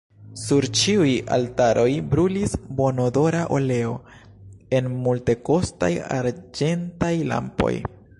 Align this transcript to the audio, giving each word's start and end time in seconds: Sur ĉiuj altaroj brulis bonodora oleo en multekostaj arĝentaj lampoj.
Sur 0.43 0.65
ĉiuj 0.77 1.09
altaroj 1.35 1.89
brulis 2.13 2.55
bonodora 2.79 3.41
oleo 3.57 3.91
en 4.79 4.89
multekostaj 5.05 5.91
arĝentaj 6.17 7.13
lampoj. 7.35 7.73